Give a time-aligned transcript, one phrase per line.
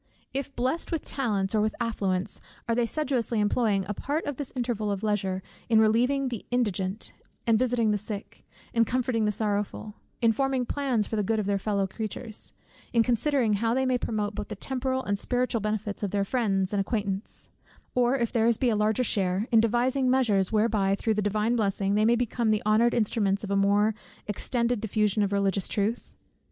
[0.33, 4.51] If blessed with talents or with affluence, are they sedulously employing a part of this
[4.55, 7.13] interval of leisure in relieving the indigent,
[7.45, 8.43] and visiting the sick,
[8.73, 12.51] and comforting the sorrowful, in forming plans for the good of their fellow creatures,
[12.91, 16.73] in considering how they may promote both the temporal and spiritual benefit of their friends
[16.73, 17.51] and acquaintance:
[17.93, 21.93] or if their's be a larger sphere, in devising measures whereby through the Divine blessing,
[21.93, 23.93] they may become the honoured instruments of the more
[24.25, 26.15] extended diffusion of religious truth?